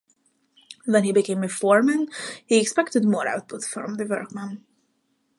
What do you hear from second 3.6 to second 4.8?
from the workmen.